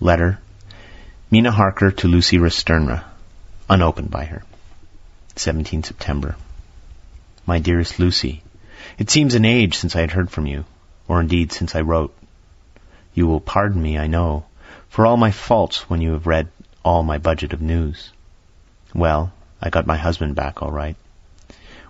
Letter 0.00 0.40
Mina 1.30 1.52
Harker 1.52 1.92
to 1.92 2.08
Lucy 2.08 2.36
Westenra, 2.38 3.04
unopened 3.70 4.10
by 4.10 4.24
her. 4.24 4.42
17 5.36 5.84
September. 5.84 6.36
My 7.46 7.60
dearest 7.60 7.98
Lucy, 7.98 8.42
It 8.98 9.08
seems 9.08 9.34
an 9.34 9.44
age 9.44 9.76
since 9.76 9.94
I 9.94 10.00
had 10.00 10.10
heard 10.10 10.30
from 10.30 10.46
you, 10.46 10.64
or 11.06 11.20
indeed 11.20 11.52
since 11.52 11.74
I 11.76 11.80
wrote. 11.80 12.12
You 13.14 13.28
will 13.28 13.40
pardon 13.40 13.80
me, 13.80 13.96
I 13.96 14.08
know, 14.08 14.46
for 14.88 15.06
all 15.06 15.16
my 15.16 15.30
faults 15.30 15.88
when 15.88 16.00
you 16.00 16.12
have 16.12 16.26
read 16.26 16.48
all 16.84 17.02
my 17.02 17.18
budget 17.18 17.52
of 17.52 17.62
news. 17.62 18.10
Well, 18.94 19.32
I 19.62 19.70
got 19.70 19.86
my 19.86 19.96
husband 19.96 20.34
back 20.34 20.60
all 20.60 20.72
right. 20.72 20.96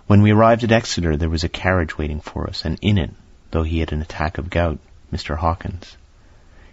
When 0.05 0.21
we 0.21 0.31
arrived 0.31 0.63
at 0.63 0.71
Exeter 0.71 1.17
there 1.17 1.29
was 1.29 1.43
a 1.43 1.49
carriage 1.49 1.97
waiting 1.97 2.21
for 2.21 2.47
us, 2.47 2.65
and 2.65 2.77
in 2.81 2.99
it, 2.99 3.11
though 3.49 3.63
he 3.63 3.79
had 3.79 3.91
an 3.91 4.01
attack 4.03 4.37
of 4.37 4.51
gout, 4.51 4.77
Mr. 5.11 5.37
Hawkins. 5.37 5.97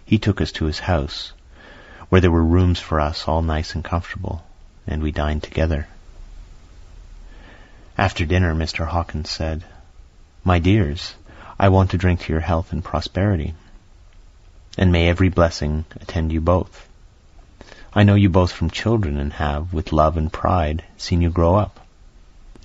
He 0.05 0.17
took 0.17 0.41
us 0.41 0.51
to 0.53 0.65
his 0.65 0.79
house, 0.79 1.33
where 2.09 2.21
there 2.21 2.31
were 2.31 2.43
rooms 2.43 2.79
for 2.79 2.99
us 2.99 3.27
all 3.27 3.41
nice 3.41 3.73
and 3.73 3.83
comfortable, 3.83 4.43
and 4.85 5.01
we 5.01 5.11
dined 5.11 5.43
together. 5.43 5.87
After 7.97 8.25
dinner 8.25 8.53
Mr. 8.53 8.87
Hawkins 8.87 9.29
said, 9.29 9.63
My 10.43 10.59
dears, 10.59 11.15
I 11.59 11.69
want 11.69 11.91
to 11.91 11.97
drink 11.97 12.21
to 12.21 12.33
your 12.33 12.41
health 12.41 12.73
and 12.73 12.83
prosperity, 12.83 13.53
and 14.77 14.91
may 14.91 15.07
every 15.07 15.29
blessing 15.29 15.85
attend 16.01 16.31
you 16.31 16.41
both. 16.41 16.87
I 17.93 18.03
know 18.03 18.15
you 18.15 18.29
both 18.29 18.51
from 18.51 18.71
children, 18.71 19.17
and 19.17 19.31
have, 19.33 19.71
with 19.71 19.93
love 19.93 20.17
and 20.17 20.33
pride, 20.33 20.83
seen 20.97 21.21
you 21.21 21.29
grow 21.29 21.55
up. 21.55 21.79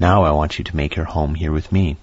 Now 0.00 0.24
I 0.24 0.30
want 0.30 0.58
you 0.58 0.64
to 0.64 0.76
make 0.76 0.96
your 0.96 1.04
home 1.04 1.34
here 1.34 1.52
with 1.52 1.70
me. 1.70 1.96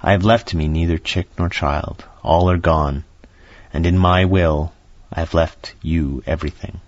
I 0.00 0.12
have 0.12 0.24
left 0.24 0.48
to 0.48 0.56
me 0.56 0.66
neither 0.66 0.98
chick 0.98 1.28
nor 1.38 1.48
child. 1.48 2.04
All 2.22 2.50
are 2.50 2.58
gone, 2.58 3.04
and 3.72 3.86
in 3.86 3.96
my 3.96 4.24
will 4.24 4.72
I 5.12 5.20
have 5.20 5.34
left 5.34 5.74
you 5.82 6.22
everything. 6.26 6.80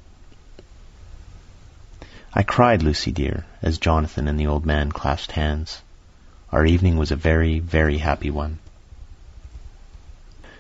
I 2.33 2.43
cried, 2.43 2.83
Lucy 2.83 3.13
dear, 3.13 3.47
as 3.63 3.79
Jonathan 3.79 4.29
and 4.29 4.39
the 4.39 4.49
old 4.49 4.67
man 4.67 4.93
clasped 4.93 5.33
hands. 5.33 5.81
Our 6.51 6.67
evening 6.67 6.97
was 6.97 7.11
a 7.11 7.17
very, 7.17 7.59
very 7.59 7.99
happy 7.99 8.31
one. 8.31 8.59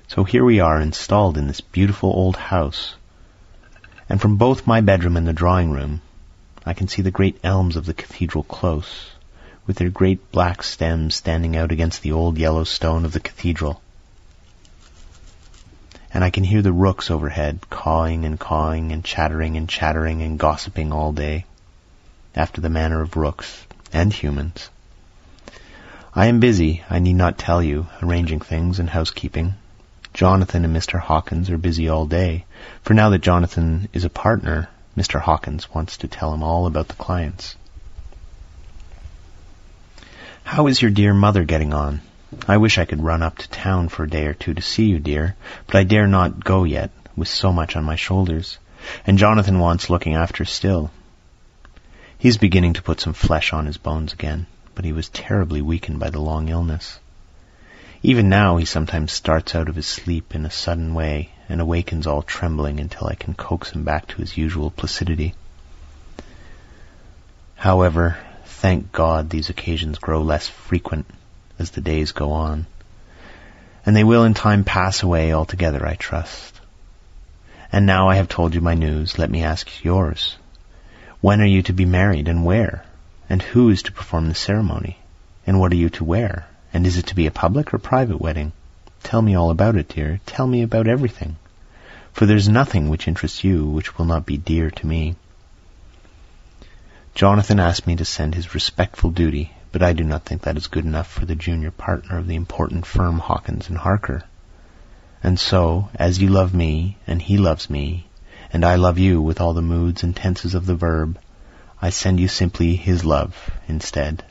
So 0.09 0.25
here 0.25 0.45
we 0.45 0.61
are 0.61 0.81
installed 0.81 1.37
in 1.37 1.47
this 1.47 1.61
beautiful 1.61 2.11
old 2.11 2.37
house, 2.37 2.95
and 4.09 4.21
from 4.21 4.37
both 4.37 4.67
my 4.67 4.81
bedroom 4.81 5.17
and 5.17 5.27
the 5.27 5.33
drawing 5.33 5.73
room 5.73 6.01
I 6.67 6.73
can 6.75 6.89
see 6.89 7.03
the 7.03 7.11
great 7.11 7.39
elms 7.43 7.77
of 7.77 7.87
the 7.87 7.95
cathedral 7.95 8.45
close, 8.45 9.11
with 9.67 9.77
their 9.77 9.91
great 9.91 10.33
black 10.33 10.63
stems 10.63 11.15
standing 11.15 11.57
out 11.57 11.73
against 11.73 12.03
the 12.03 12.13
old 12.13 12.39
yellow 12.39 12.65
stone 12.65 13.05
of 13.05 13.13
the 13.13 13.21
cathedral 13.21 13.83
and 16.15 16.23
I 16.23 16.31
can 16.31 16.45
hear 16.45 16.63
the 16.63 16.73
rooks 16.73 17.11
overhead 17.11 17.69
cawing 17.69 18.25
and 18.25 18.39
cawing 18.39 18.93
and 18.93 19.05
chattering 19.05 19.57
and 19.57 19.69
chattering 19.69 20.23
and 20.23 20.39
gossiping 20.39 20.93
all 20.93 21.13
day, 21.13 21.45
after 22.37 22.61
the 22.61 22.71
manner 22.71 23.03
of 23.03 23.17
rooks 23.17 23.67
and 23.93 24.13
humans. 24.13 24.71
I 26.15 26.27
am 26.27 26.39
busy, 26.39 26.85
I 26.89 27.01
need 27.01 27.15
not 27.15 27.37
tell 27.37 27.61
you, 27.61 27.89
arranging 28.01 28.39
things 28.39 28.79
and 28.79 28.89
housekeeping. 28.89 29.55
Jonathan 30.15 30.65
and 30.65 30.75
Mr. 30.75 31.01
Hawkins 31.01 31.51
are 31.51 31.59
busy 31.59 31.89
all 31.89 32.07
day, 32.07 32.45
for 32.83 32.95
now 32.95 33.11
that 33.11 33.21
Jonathan 33.21 33.89
is 33.93 34.05
a 34.05 34.09
partner, 34.09 34.69
Mr. 34.97 35.21
Hawkins 35.21 35.75
wants 35.75 35.97
to 35.99 36.09
tell 36.09 36.33
him 36.33 36.45
all 36.45 36.67
about 36.67 36.87
the 36.87 36.95
clients. 36.95 37.57
How 40.45 40.69
is 40.69 40.81
your 40.81 40.93
dear 40.93 41.13
mother 41.13 41.43
getting 41.43 41.75
on? 41.75 42.01
I 42.47 42.57
wish 42.59 42.79
I 42.79 42.85
could 42.85 43.03
run 43.03 43.23
up 43.23 43.39
to 43.39 43.49
town 43.49 43.89
for 43.89 44.05
a 44.05 44.11
day 44.11 44.27
or 44.27 44.35
two 44.35 44.55
to 44.55 44.61
see 44.61 44.85
you, 44.85 44.99
dear, 44.99 45.37
but 45.67 45.77
I 45.77 45.85
dare 45.85 46.07
not 46.07 46.45
go 46.45 46.65
yet, 46.65 46.91
with 47.17 47.29
so 47.29 47.53
much 47.53 47.75
on 47.75 47.85
my 47.85 47.97
shoulders, 47.97 48.59
and 49.07 49.19
Jonathan 49.19 49.59
wants 49.59 49.89
looking 49.89 50.15
after 50.15 50.45
still. 50.45 50.91
He 52.19 52.29
is 52.29 52.37
beginning 52.37 52.75
to 52.75 52.83
put 52.83 53.01
some 53.01 53.13
flesh 53.13 53.53
on 53.53 53.67
his 53.67 53.79
bones 53.79 54.13
again, 54.13 54.47
but 54.75 54.85
he 54.85 54.93
was 54.93 55.09
terribly 55.09 55.63
weakened 55.63 56.01
by 56.01 56.11
the 56.11 56.21
long 56.21 56.49
illness. 56.49 56.99
Even 58.03 58.29
now 58.29 58.59
he 58.59 58.67
sometimes 58.67 59.13
starts 59.13 59.55
out 59.55 59.69
of 59.69 59.77
his 59.77 59.87
sleep 59.87 60.35
in 60.35 60.45
a 60.45 60.51
sudden 60.51 60.93
way 60.93 61.31
and 61.49 61.61
awakens 61.61 62.07
all 62.07 62.23
trembling 62.23 62.79
until 62.79 63.07
I 63.07 63.15
can 63.15 63.35
coax 63.35 63.71
him 63.71 63.85
back 63.85 64.07
to 64.09 64.17
his 64.17 64.37
usual 64.37 64.71
placidity. 64.71 65.35
However, 67.57 68.19
thank 68.45 68.93
God 68.93 69.31
these 69.31 69.49
occasions 69.49 69.99
grow 69.99 70.21
less 70.21 70.49
frequent 70.49 71.07
as 71.59 71.71
the 71.71 71.81
days 71.81 72.13
go 72.13 72.33
on. 72.33 72.67
And 73.87 73.95
they 73.95 74.05
will 74.05 74.25
in 74.25 74.35
time 74.35 74.65
pass 74.65 75.03
away 75.03 75.33
altogether, 75.33 75.87
I 75.87 75.95
trust. 75.95 76.61
And 77.71 77.87
now 77.87 78.09
I 78.09 78.17
have 78.17 78.29
told 78.29 78.55
you 78.55 78.61
my 78.61 78.75
news, 78.75 79.19
let 79.19 79.31
me 79.31 79.43
ask 79.43 79.85
yours. 79.85 80.37
When 81.21 81.41
are 81.41 81.47
you 81.47 81.63
to 81.63 81.73
be 81.73 81.85
married, 81.85 82.29
and 82.29 82.45
where? 82.45 82.85
And 83.29 83.43
who 83.43 83.71
is 83.71 83.83
to 83.85 83.93
perform 83.93 84.29
the 84.29 84.35
ceremony? 84.35 84.99
And 85.47 85.59
what 85.59 85.73
are 85.73 85.77
you 85.77 85.91
to 85.91 86.05
wear? 86.05 86.47
And 86.73 86.87
is 86.87 86.99
it 86.99 87.07
to 87.09 87.15
be 87.15 87.27
a 87.27 87.31
public 87.31 87.73
or 87.73 87.79
private 87.79 88.21
wedding? 88.21 88.53
Tell 89.03 89.21
me 89.23 89.35
all 89.35 89.51
about 89.51 89.77
it, 89.77 89.89
dear. 89.89 90.21
Tell 90.27 90.47
me 90.47 90.63
about 90.63 90.87
everything. 90.87 91.37
For 92.13 92.27
there's 92.27 92.49
nothing 92.49 92.89
which 92.89 93.09
interests 93.09 93.43
you 93.43 93.67
which 93.67 93.99
will 93.99 94.07
not 94.07 94.25
be 94.25 94.37
dear 94.37 94.71
to 94.71 94.87
me. 94.87 95.17
Jonathan 97.15 97.61
asked 97.61 97.87
me 97.87 97.97
to 97.97 98.05
send 98.05 98.35
his 98.35 98.55
respectful 98.55 99.11
duty 99.11 99.53
but 99.75 99.83
I 99.83 99.93
do 99.93 100.05
not 100.05 100.25
think 100.25 100.43
that 100.43 100.57
is 100.57 100.69
good 100.69 100.85
enough 100.85 101.11
for 101.11 101.27
the 101.27 101.35
junior 101.35 101.73
partner 101.73 102.17
of 102.17 102.29
the 102.29 102.37
important 102.37 102.87
firm 102.87 103.19
Hawkins 103.19 103.69
and 103.69 103.77
Harker. 103.77 104.23
And 105.21 105.37
so, 105.37 105.89
as 105.97 106.23
you 106.23 106.29
love 106.29 106.55
me, 106.55 106.97
and 107.09 107.21
he 107.21 107.39
loves 107.39 107.69
me, 107.69 108.07
and 108.53 108.65
I 108.65 108.77
love 108.77 108.99
you 108.99 109.21
with 109.21 109.41
all 109.41 109.53
the 109.53 109.63
moods 109.63 110.05
and 110.05 110.15
tenses 110.15 110.55
of 110.55 110.67
the 110.67 110.77
verb, 110.77 111.19
I 111.83 111.91
send 111.91 112.21
you 112.21 112.29
simply 112.29 112.77
his 112.77 113.05
love 113.05 113.51
instead. 113.67 114.23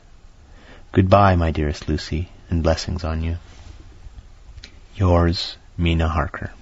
Goodbye, 0.92 1.36
my 1.36 1.50
dearest 1.50 1.90
Lucy, 1.90 2.30
and 2.48 2.62
blessings 2.62 3.04
on 3.04 3.22
you. 3.22 3.36
Yours, 4.96 5.58
Mina 5.76 6.08
Harker. 6.08 6.52